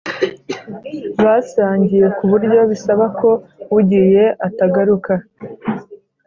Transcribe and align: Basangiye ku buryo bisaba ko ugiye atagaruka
Basangiye 1.23 2.05
ku 2.17 2.23
buryo 2.31 2.59
bisaba 2.71 3.05
ko 3.19 3.29
ugiye 3.77 4.25
atagaruka 4.47 5.13